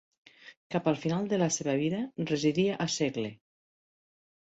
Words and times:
Cap 0.75 0.87
al 0.91 0.95
final 1.01 1.27
de 1.33 1.37
la 1.41 1.49
seva 1.57 1.75
vida, 1.81 1.99
residia 2.31 2.79
a 2.87 2.89
Segle. 2.95 3.31